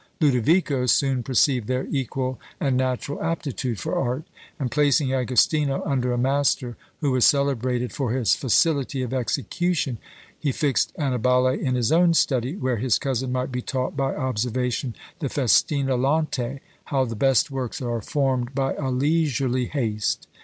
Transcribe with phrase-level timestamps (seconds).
[0.19, 4.23] Lodovico soon perceived their equal and natural aptitude for art;
[4.57, 9.99] and placing Agostino under a master who was celebrated for his facility of execution,
[10.39, 14.95] he fixed Annibale in his own study, where his cousin might be taught by observation
[15.19, 20.25] the Festina lente; how the best works are formed by a leisurely haste.